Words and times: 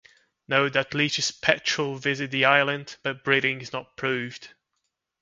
Note 0.47 0.73
that 0.73 0.95
Leach's 0.95 1.29
petrel 1.29 1.95
visit 1.95 2.31
the 2.31 2.43
island 2.43 2.95
but 3.03 3.23
breeding 3.23 3.61
is 3.61 3.71
not 3.71 3.95
proved. 3.95 4.47